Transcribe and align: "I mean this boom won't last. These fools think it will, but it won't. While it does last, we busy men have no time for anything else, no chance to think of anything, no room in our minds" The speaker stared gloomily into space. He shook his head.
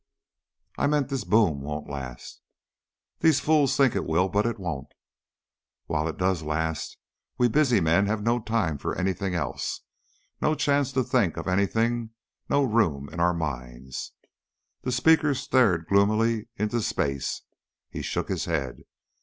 "I 0.79 0.87
mean 0.87 1.05
this 1.05 1.23
boom 1.23 1.61
won't 1.61 1.87
last. 1.87 2.41
These 3.19 3.39
fools 3.39 3.77
think 3.77 3.95
it 3.95 4.03
will, 4.07 4.29
but 4.29 4.47
it 4.47 4.57
won't. 4.57 4.91
While 5.85 6.07
it 6.07 6.17
does 6.17 6.41
last, 6.41 6.97
we 7.37 7.47
busy 7.47 7.79
men 7.79 8.07
have 8.07 8.23
no 8.23 8.39
time 8.39 8.79
for 8.79 8.95
anything 8.95 9.35
else, 9.35 9.81
no 10.41 10.55
chance 10.55 10.91
to 10.93 11.03
think 11.03 11.37
of 11.37 11.47
anything, 11.47 12.13
no 12.49 12.63
room 12.63 13.09
in 13.13 13.19
our 13.19 13.35
minds" 13.35 14.13
The 14.81 14.91
speaker 14.91 15.35
stared 15.35 15.85
gloomily 15.85 16.47
into 16.57 16.81
space. 16.81 17.43
He 17.91 18.01
shook 18.01 18.27
his 18.27 18.45
head. 18.45 18.79